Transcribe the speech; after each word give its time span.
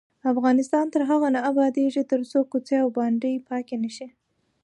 افغانستان 0.31 0.85
تر 0.93 1.01
هغو 1.09 1.27
نه 1.35 1.39
ابادیږي، 1.51 2.03
ترڅو 2.11 2.39
کوڅې 2.51 2.75
او 2.83 2.87
بانډې 2.97 3.33
پاکې 3.49 3.75
نشي. 3.83 4.07